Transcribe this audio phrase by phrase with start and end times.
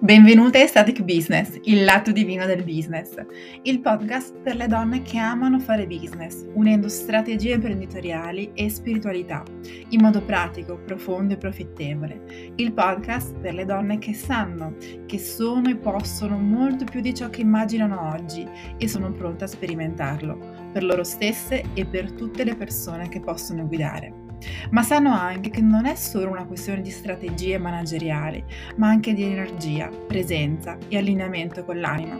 [0.00, 3.16] Benvenute a Static Business, il lato divino del business,
[3.62, 9.42] il podcast per le donne che amano fare business, unendo strategie imprenditoriali e spiritualità,
[9.88, 12.52] in modo pratico, profondo e profittevole.
[12.54, 17.28] Il podcast per le donne che sanno che sono e possono molto più di ciò
[17.28, 18.46] che immaginano oggi
[18.78, 23.66] e sono pronte a sperimentarlo, per loro stesse e per tutte le persone che possono
[23.66, 24.27] guidare
[24.70, 28.42] ma sanno anche che non è solo una questione di strategie manageriali,
[28.76, 32.18] ma anche di energia, presenza e allineamento con l'anima.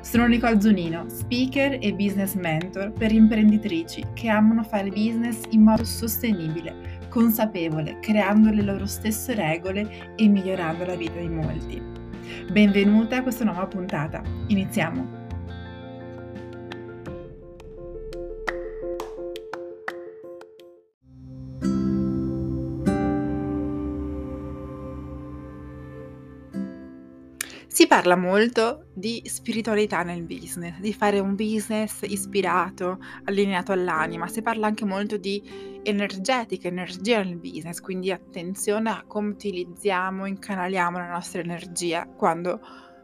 [0.00, 5.84] Sono Nicole Zunino, speaker e business mentor per imprenditrici che amano fare business in modo
[5.84, 11.82] sostenibile, consapevole, creando le loro stesse regole e migliorando la vita di molti.
[12.50, 14.22] Benvenuta a questa nuova puntata.
[14.48, 15.19] Iniziamo!
[27.90, 34.28] Parla molto di spiritualità nel business, di fare un business ispirato, allineato all'anima.
[34.28, 40.98] Si parla anche molto di energetica, energia nel business, quindi attenzione a come utilizziamo, incanaliamo
[40.98, 42.60] la nostra energia quando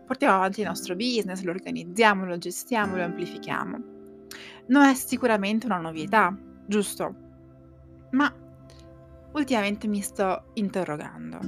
[0.07, 3.79] portiamo avanti il nostro business, lo organizziamo, lo gestiamo, lo amplifichiamo.
[4.69, 6.33] Non è sicuramente una novità,
[6.65, 7.15] giusto?
[8.13, 8.33] Ma
[9.37, 11.39] ultimamente mi sto interrogando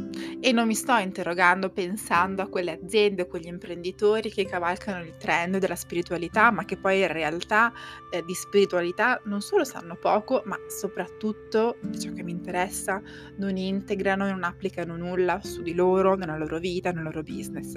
[0.41, 5.17] e non mi sto interrogando pensando a quelle aziende o quegli imprenditori che cavalcano il
[5.17, 7.73] trend della spiritualità, ma che poi in realtà
[8.11, 13.01] eh, di spiritualità non solo sanno poco, ma soprattutto, ciò che mi interessa,
[13.39, 17.75] non integrano e non applicano nulla su di loro, nella loro vita, nel loro business.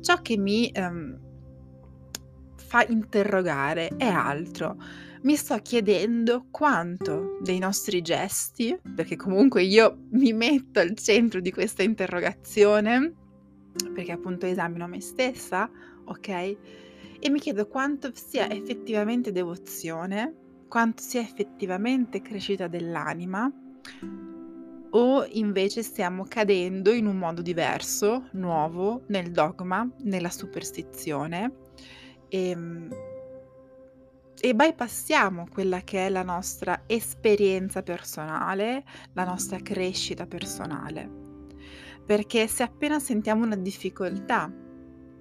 [0.00, 1.18] Ciò che mi ehm,
[2.56, 4.76] fa interrogare è altro
[5.22, 11.52] mi sto chiedendo quanto dei nostri gesti, perché comunque io mi metto al centro di
[11.52, 13.14] questa interrogazione,
[13.94, 15.70] perché appunto esamino me stessa,
[16.04, 16.28] ok?
[17.20, 20.34] E mi chiedo quanto sia effettivamente devozione,
[20.68, 23.50] quanto sia effettivamente crescita dell'anima,
[24.94, 31.52] o invece stiamo cadendo in un modo diverso, nuovo, nel dogma, nella superstizione.
[32.28, 33.11] E, ehm,
[34.44, 38.82] e bypassiamo quella che è la nostra esperienza personale,
[39.12, 41.08] la nostra crescita personale.
[42.04, 44.52] Perché se appena sentiamo una difficoltà,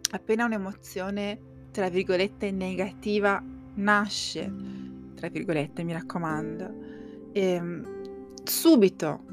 [0.09, 1.39] appena un'emozione,
[1.69, 3.39] tra virgolette, negativa
[3.75, 4.51] nasce,
[5.13, 6.73] tra virgolette, mi raccomando,
[7.31, 9.23] ehm, subito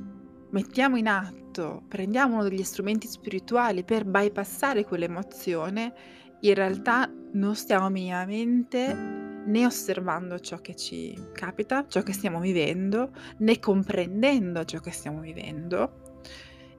[0.50, 5.94] mettiamo in atto, prendiamo uno degli strumenti spirituali per bypassare quell'emozione,
[6.40, 13.10] in realtà non stiamo minimamente né osservando ciò che ci capita, ciò che stiamo vivendo,
[13.38, 16.06] né comprendendo ciò che stiamo vivendo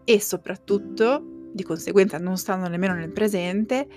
[0.03, 3.87] e soprattutto, di conseguenza non stando nemmeno nel presente,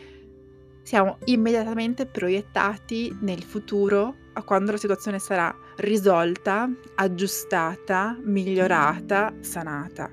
[0.83, 10.11] siamo immediatamente proiettati nel futuro a quando la situazione sarà risolta, aggiustata, migliorata, sanata.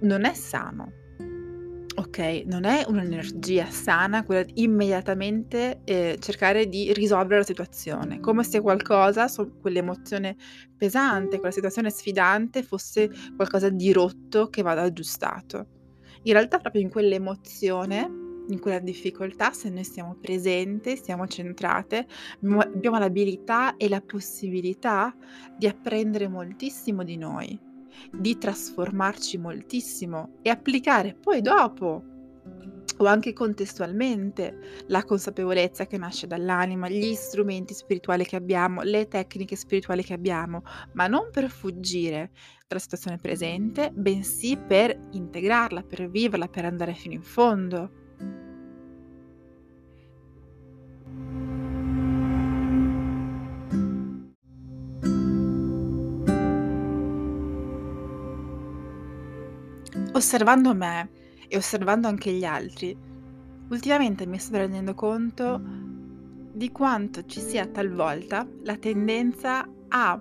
[0.00, 0.98] Non è sano
[1.96, 8.44] Ok, non è un'energia sana quella di immediatamente, ehm, cercare di risolvere la situazione, come
[8.44, 10.36] se qualcosa, so quell'emozione
[10.76, 15.66] pesante, quella situazione sfidante fosse qualcosa di rotto che vada aggiustato.
[16.22, 17.98] In realtà proprio in quell'emozione,
[18.48, 22.06] in quella difficoltà, se noi siamo presenti, siamo centrate,
[22.42, 25.14] abbiamo l'abilità e la possibilità
[25.56, 27.60] di apprendere moltissimo di noi
[28.12, 32.04] di trasformarci moltissimo e applicare poi dopo
[33.00, 39.56] o anche contestualmente la consapevolezza che nasce dall'anima, gli strumenti spirituali che abbiamo, le tecniche
[39.56, 40.62] spirituali che abbiamo,
[40.92, 42.30] ma non per fuggire
[42.68, 47.90] dalla situazione presente, bensì per integrarla, per viverla, per andare fino in fondo.
[60.12, 61.10] Osservando me
[61.46, 62.96] e osservando anche gli altri,
[63.68, 65.62] ultimamente mi sto rendendo conto
[66.52, 70.20] di quanto ci sia talvolta la tendenza a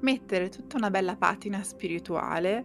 [0.00, 2.64] mettere tutta una bella patina spirituale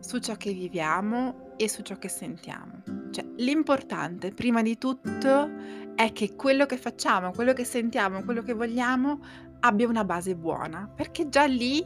[0.00, 2.82] su ciò che viviamo e su ciò che sentiamo.
[3.10, 5.50] Cioè, l'importante, prima di tutto,
[5.94, 9.20] è che quello che facciamo, quello che sentiamo, quello che vogliamo
[9.60, 11.84] abbia una base buona, perché già lì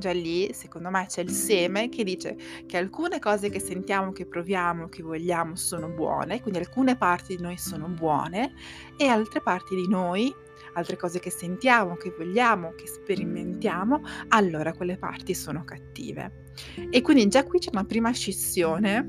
[0.00, 2.36] già lì, secondo me, c'è il seme che dice
[2.66, 7.42] che alcune cose che sentiamo, che proviamo, che vogliamo sono buone, quindi alcune parti di
[7.42, 8.54] noi sono buone
[8.96, 10.34] e altre parti di noi,
[10.74, 16.48] altre cose che sentiamo, che vogliamo, che sperimentiamo, allora quelle parti sono cattive.
[16.90, 19.08] E quindi già qui c'è una prima scissione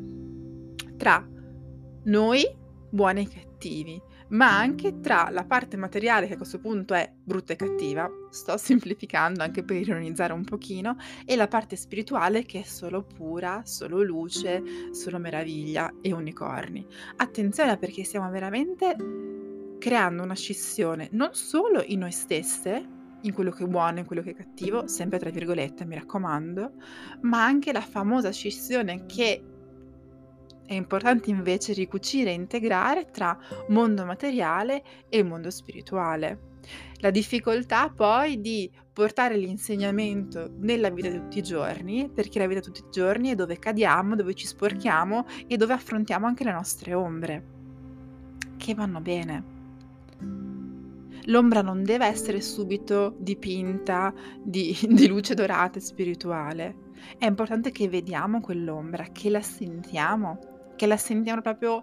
[0.97, 1.27] tra
[2.03, 2.45] noi
[2.91, 4.01] buoni e cattivi,
[4.31, 8.57] ma anche tra la parte materiale che a questo punto è brutta e cattiva, sto
[8.57, 14.01] semplificando anche per ironizzare un pochino, e la parte spirituale che è solo pura, solo
[14.04, 14.62] luce,
[14.92, 16.86] solo meraviglia e unicorni.
[17.18, 18.95] Attenzione perché stiamo veramente
[19.80, 24.06] creando una scissione non solo in noi stesse, in quello che è buono e in
[24.06, 26.74] quello che è cattivo, sempre tra virgolette, mi raccomando,
[27.22, 29.44] ma anche la famosa scissione che
[30.71, 33.38] è importante invece ricucire e integrare tra
[33.68, 36.50] mondo materiale e mondo spirituale.
[37.01, 42.62] La difficoltà poi di portare l'insegnamento nella vita di tutti i giorni, perché la vita
[42.62, 46.53] di tutti i giorni è dove cadiamo, dove ci sporchiamo e dove affrontiamo anche le
[46.53, 47.44] nostre ombre,
[48.56, 49.44] che vanno bene.
[51.25, 56.75] L'ombra non deve essere subito dipinta di, di luce dorata e spirituale.
[57.18, 60.50] È importante che vediamo quell'ombra, che la sentiamo,
[60.81, 61.80] che la sentiamo proprio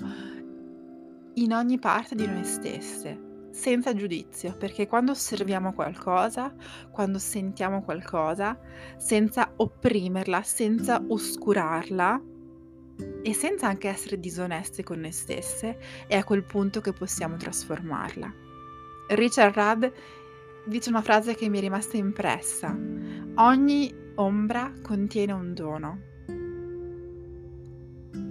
[1.35, 6.53] in ogni parte di noi stesse, senza giudizio, perché quando osserviamo qualcosa,
[6.91, 8.59] quando sentiamo qualcosa,
[8.97, 12.21] senza opprimerla, senza oscurarla
[13.23, 15.79] e senza anche essere disoneste con noi stesse,
[16.09, 18.35] è a quel punto che possiamo trasformarla.
[19.11, 19.93] Richard Rudd
[20.67, 22.77] dice una frase che mi è rimasta impressa.
[23.37, 26.01] Ogni ombra contiene un dono.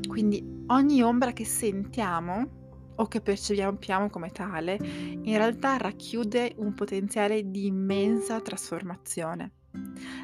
[0.10, 7.50] Quindi ogni ombra che sentiamo o che percepiamo come tale, in realtà racchiude un potenziale
[7.50, 9.52] di immensa trasformazione.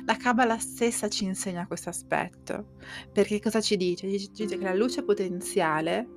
[0.05, 2.73] La Kabbalah stessa ci insegna questo aspetto,
[3.11, 4.09] perché cosa ci dice?
[4.17, 6.07] Ci dice che la luce potenziale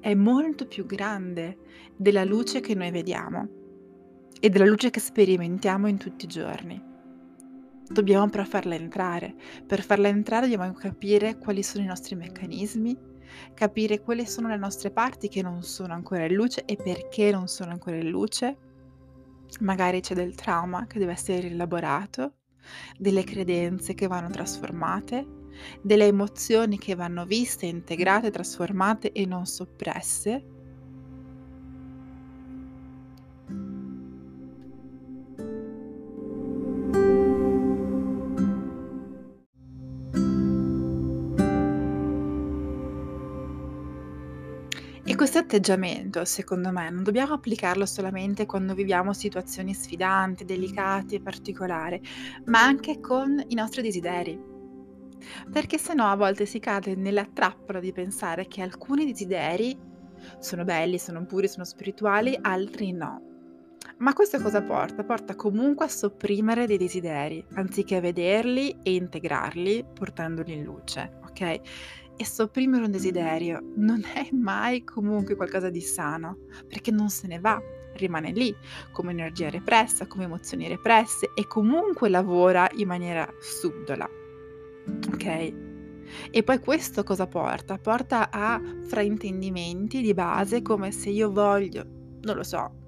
[0.00, 1.58] è molto più grande
[1.96, 3.48] della luce che noi vediamo
[4.38, 6.80] e della luce che sperimentiamo in tutti i giorni.
[7.88, 9.34] Dobbiamo però farla entrare.
[9.66, 13.14] Per farla entrare dobbiamo capire quali sono i nostri meccanismi,
[13.54, 17.48] capire quali sono le nostre parti che non sono ancora in luce e perché non
[17.48, 18.56] sono ancora in luce.
[19.60, 22.34] Magari c'è del trauma che deve essere rielaborato,
[22.98, 25.26] delle credenze che vanno trasformate,
[25.80, 30.54] delle emozioni che vanno viste, integrate, trasformate e non soppresse
[45.14, 52.02] questo atteggiamento, secondo me, non dobbiamo applicarlo solamente quando viviamo situazioni sfidanti, delicate e particolari,
[52.46, 54.36] ma anche con i nostri desideri.
[55.50, 59.78] Perché se no a volte si cade nella trappola di pensare che alcuni desideri
[60.40, 63.22] sono belli, sono puri, sono spirituali, altri no.
[63.98, 65.04] Ma questo cosa porta?
[65.04, 71.60] Porta comunque a sopprimere dei desideri, anziché vederli e integrarli portandoli in luce, ok?
[72.16, 77.38] E sopprimere un desiderio non è mai comunque qualcosa di sano, perché non se ne
[77.38, 77.60] va,
[77.94, 78.54] rimane lì
[78.92, 84.08] come energia repressa, come emozioni represse e comunque lavora in maniera subdola.
[85.12, 85.64] Ok?
[86.30, 87.78] E poi questo cosa porta?
[87.78, 91.84] Porta a fraintendimenti di base come se io voglio,
[92.22, 92.85] non lo so,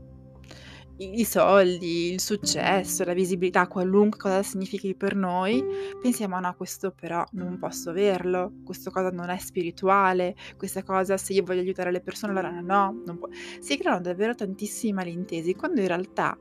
[0.98, 5.62] i soldi, il successo, la visibilità, qualunque cosa significhi per noi,
[6.00, 11.34] pensiamo no, questo però non posso averlo, questa cosa non è spirituale, questa cosa se
[11.34, 13.28] io voglio aiutare le persone allora no, non può.
[13.60, 16.36] Si creano davvero tantissimi malintesi, quando in realtà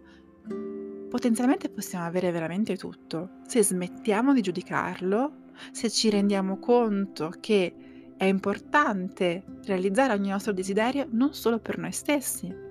[1.09, 7.73] potenzialmente possiamo avere veramente tutto, se smettiamo di giudicarlo, se ci rendiamo conto che
[8.17, 12.65] è importante realizzare ogni nostro desiderio non solo per noi stessi,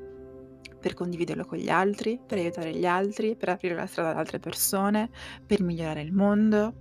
[0.86, 4.38] per condividerlo con gli altri, per aiutare gli altri, per aprire la strada ad altre
[4.38, 5.10] persone,
[5.44, 6.74] per migliorare il mondo.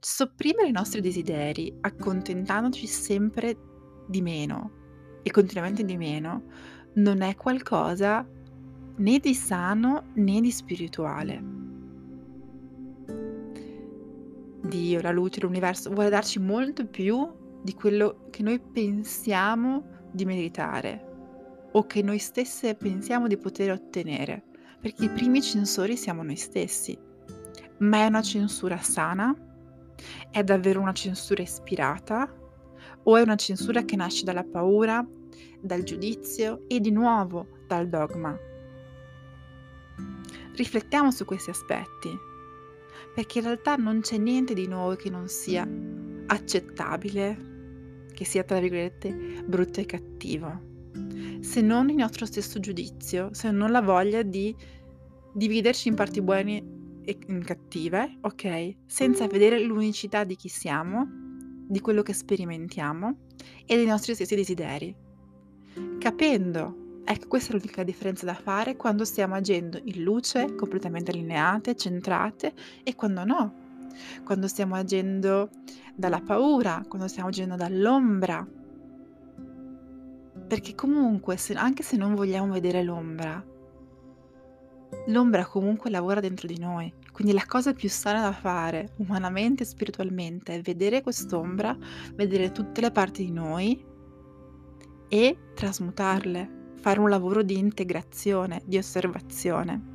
[0.00, 3.58] Sopprimere i nostri desideri, accontentandoci sempre
[4.08, 6.44] di meno e continuamente di meno,
[6.94, 8.26] non è qualcosa
[8.96, 11.42] né di sano né di spirituale.
[14.62, 17.30] Dio, la luce, l'universo vuole darci molto più
[17.62, 21.12] di quello che noi pensiamo di meritare
[21.76, 24.42] o che noi stesse pensiamo di poter ottenere,
[24.80, 26.96] perché i primi censori siamo noi stessi.
[27.78, 29.34] Ma è una censura sana?
[30.30, 32.32] È davvero una censura ispirata?
[33.04, 35.04] O è una censura che nasce dalla paura,
[35.60, 38.36] dal giudizio e di nuovo dal dogma?
[40.54, 42.10] Riflettiamo su questi aspetti,
[43.14, 45.68] perché in realtà non c'è niente di nuovo che non sia
[46.26, 47.52] accettabile,
[48.12, 50.72] che sia tra virgolette brutto e cattivo
[51.44, 54.56] se non il nostro stesso giudizio, se non la voglia di
[55.34, 56.64] dividerci in parti buone
[57.04, 58.76] e cattive, ok?
[58.86, 61.06] Senza vedere l'unicità di chi siamo,
[61.68, 63.26] di quello che sperimentiamo
[63.66, 64.96] e dei nostri stessi desideri.
[65.98, 67.02] capendo.
[67.04, 72.54] Ecco, questa è l'unica differenza da fare quando stiamo agendo in luce, completamente allineate, centrate
[72.82, 73.54] e quando no.
[74.24, 75.50] Quando stiamo agendo
[75.94, 78.46] dalla paura, quando stiamo agendo dall'ombra.
[80.46, 83.42] Perché comunque, se, anche se non vogliamo vedere l'ombra,
[85.06, 86.92] l'ombra comunque lavora dentro di noi.
[87.12, 91.76] Quindi la cosa più sana da fare, umanamente e spiritualmente, è vedere quest'ombra,
[92.14, 93.84] vedere tutte le parti di noi
[95.08, 99.92] e trasmutarle, fare un lavoro di integrazione, di osservazione.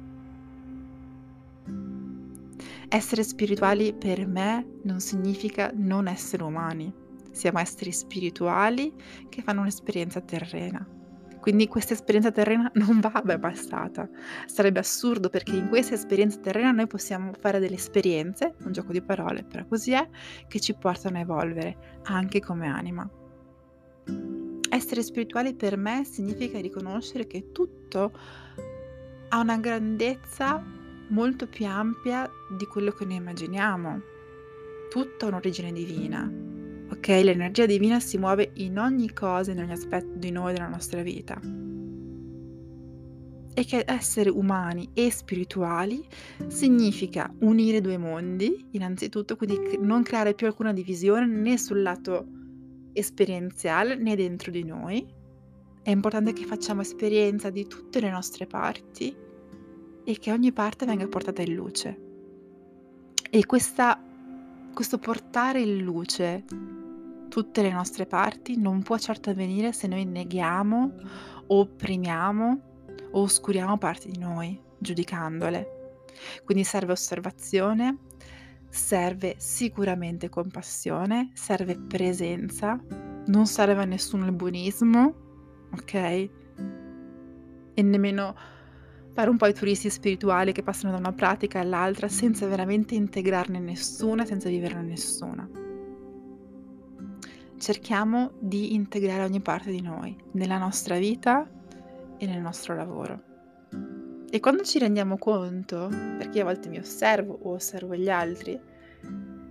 [2.88, 6.91] Essere spirituali per me non significa non essere umani,
[7.31, 8.93] siamo esseri spirituali
[9.29, 10.98] che fanno un'esperienza terrena.
[11.39, 14.09] Quindi questa esperienza terrena non va bypassata.
[14.45, 19.01] Sarebbe assurdo perché in questa esperienza terrena noi possiamo fare delle esperienze, un gioco di
[19.01, 20.07] parole, però così è,
[20.48, 23.09] che ci portano a evolvere anche come anima.
[24.69, 28.12] Essere spirituali per me significa riconoscere che tutto
[29.29, 30.63] ha una grandezza
[31.09, 34.01] molto più ampia di quello che noi immaginiamo.
[34.89, 36.49] Tutto ha un'origine divina.
[37.00, 37.08] Ok?
[37.08, 41.39] L'energia divina si muove in ogni cosa, in ogni aspetto di noi, della nostra vita.
[43.53, 46.06] E che essere umani e spirituali
[46.48, 52.27] significa unire due mondi, innanzitutto, quindi non creare più alcuna divisione né sul lato
[52.91, 55.08] esperienziale né dentro di noi.
[55.82, 59.15] È importante che facciamo esperienza di tutte le nostre parti
[60.03, 62.00] e che ogni parte venga portata in luce.
[63.29, 64.03] E questa,
[64.74, 66.44] questo portare in luce
[67.29, 70.91] tutte le nostre parti non può certo avvenire se noi neghiamo
[71.48, 72.62] opprimiamo
[73.12, 75.77] o oscuriamo parti di noi, giudicandole.
[76.43, 77.98] Quindi serve osservazione,
[78.69, 82.79] serve sicuramente compassione, serve presenza,
[83.27, 85.13] non serve a nessuno il buonismo,
[85.71, 85.93] ok?
[87.74, 88.36] E nemmeno
[89.13, 93.59] fare un po' i turisti spirituali che passano da una pratica all'altra senza veramente integrarne
[93.59, 95.68] nessuna, senza viverne nessuna.
[97.59, 101.45] Cerchiamo di integrare ogni parte di noi, nella nostra vita
[102.17, 103.21] e nel nostro lavoro.
[104.29, 108.57] E quando ci rendiamo conto, perché io a volte mi osservo o osservo gli altri,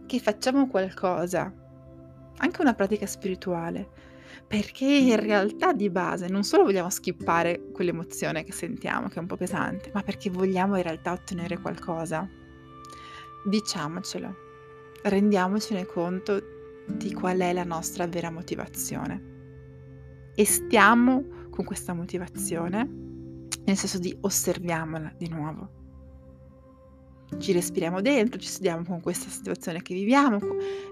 [0.07, 1.53] che facciamo qualcosa,
[2.39, 3.87] anche una pratica spirituale,
[4.47, 9.27] perché in realtà di base non solo vogliamo skippare quell'emozione che sentiamo, che è un
[9.27, 12.27] po' pesante, ma perché vogliamo in realtà ottenere qualcosa.
[13.45, 14.35] Diciamocelo,
[15.03, 16.57] rendiamocene conto
[16.97, 19.37] di qual è la nostra vera motivazione.
[20.35, 22.85] E stiamo con questa motivazione,
[23.65, 25.77] nel senso di osserviamola di nuovo.
[27.37, 30.39] Ci respiriamo dentro, ci studiamo con questa situazione che viviamo,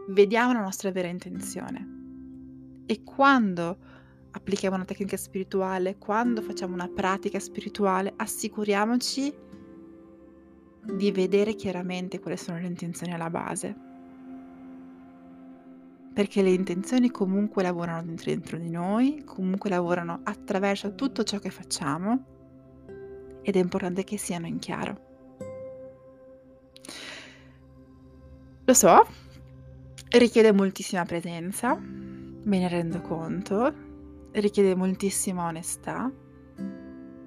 [0.09, 1.95] vediamo la nostra vera intenzione.
[2.87, 3.79] E quando
[4.33, 9.35] applichiamo una tecnica spirituale, quando facciamo una pratica spirituale, assicuriamoci
[10.83, 13.86] di vedere chiaramente quali sono le intenzioni alla base.
[16.17, 22.25] Perché le intenzioni comunque lavorano dentro, di noi, comunque lavorano attraverso tutto ciò che facciamo
[23.43, 25.01] ed è importante che siano in chiaro.
[28.65, 29.07] Lo so,
[30.09, 33.75] richiede moltissima presenza, me ne rendo conto,
[34.31, 36.11] richiede moltissima onestà,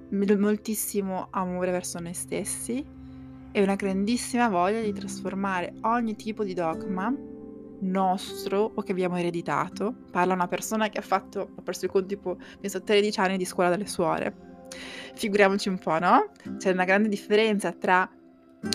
[0.09, 2.83] moltissimo amore verso noi stessi
[3.51, 7.28] e una grandissima voglia di trasformare ogni tipo di dogma
[7.81, 9.93] nostro o che abbiamo ereditato.
[10.11, 13.45] Parla una persona che ha fatto, ha perso il conto tipo, penso, 13 anni di
[13.45, 14.47] scuola dalle suore.
[15.15, 16.31] Figuriamoci un po', no?
[16.57, 18.09] C'è una grande differenza tra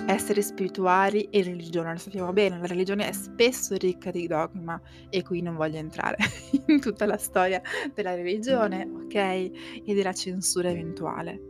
[0.06, 1.92] essere spirituali e religione.
[1.92, 4.80] Lo sappiamo bene, la religione è spesso ricca di dogma
[5.10, 6.16] e qui non voglio entrare
[6.66, 7.60] in tutta la storia
[7.92, 9.14] della religione, ok?
[9.14, 11.40] E della censura eventuale.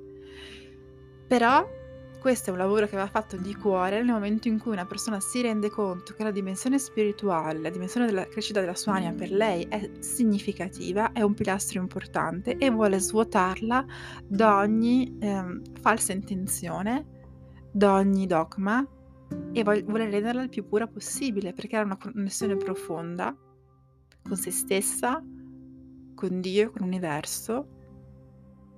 [1.26, 1.66] Però
[2.24, 5.20] questo è un lavoro che va fatto di cuore nel momento in cui una persona
[5.20, 9.30] si rende conto che la dimensione spirituale, la dimensione della crescita della sua anima per
[9.30, 13.84] lei è significativa, è un pilastro importante e vuole svuotarla
[14.26, 17.04] da ogni eh, falsa intenzione
[17.70, 18.82] da ogni dogma
[19.52, 23.36] e vuole renderla il più pura possibile perché ha una connessione profonda
[24.22, 25.22] con se stessa,
[26.14, 27.83] con Dio, con l'universo,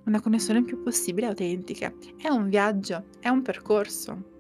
[0.06, 1.92] una connessione più possibile autentica.
[2.16, 4.34] È un viaggio, è un percorso.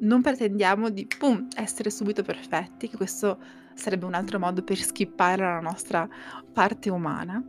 [0.00, 3.38] Non pretendiamo di boom, essere subito perfetti, che questo
[3.74, 6.08] sarebbe un altro modo per skippare la nostra
[6.52, 7.42] parte umana.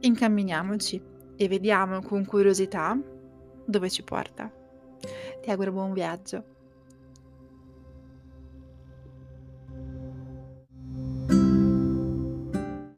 [0.00, 1.02] Incamminiamoci
[1.36, 2.98] e vediamo con curiosità
[3.66, 4.52] dove ci porta.
[5.42, 6.55] Ti auguro buon viaggio.